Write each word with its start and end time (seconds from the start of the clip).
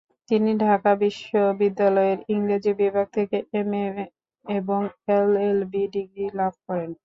তিনি 0.29 0.51
ঢাকা 0.61 0.91
বিশ্ববিদ্যালয়ের 1.01 2.19
ইংরেজি 2.33 2.71
বিভাগ 2.81 3.07
থেকে 3.17 3.37
এমএ 3.59 4.05
এবং 4.45 4.81
এলএলবি 5.11 5.81
ডিগ্রি 5.95 6.25
লাভ 6.39 6.53
করেন। 6.67 6.91